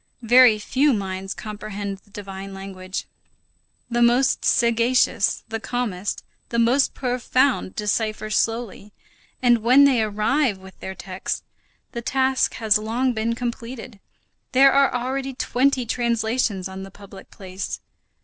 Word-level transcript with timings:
Very 0.23 0.57
few 0.57 0.93
minds 0.93 1.35
comprehend 1.35 1.99
the 1.99 2.09
divine 2.09 2.55
language. 2.55 3.05
The 3.87 4.01
most 4.01 4.43
sagacious, 4.43 5.43
the 5.49 5.59
calmest, 5.59 6.23
the 6.49 6.57
most 6.57 6.95
profound, 6.95 7.75
decipher 7.75 8.31
slowly, 8.31 8.93
and 9.43 9.59
when 9.59 9.83
they 9.83 10.01
arrive 10.01 10.57
with 10.57 10.79
their 10.79 10.95
text, 10.95 11.43
the 11.91 12.01
task 12.01 12.55
has 12.55 12.79
long 12.79 13.13
been 13.13 13.35
completed; 13.35 13.99
there 14.53 14.73
are 14.73 14.91
already 14.91 15.35
twenty 15.35 15.85
translations 15.85 16.67
on 16.67 16.81
the 16.81 16.89
public 16.89 17.29
place. 17.29 17.79